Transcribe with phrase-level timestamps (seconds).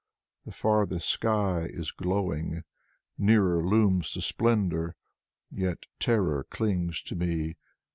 [0.45, 2.63] The farthest sky is glowing!
[3.19, 4.95] Nearer looms the splendor!
[5.51, 7.57] Yet terror clings to me.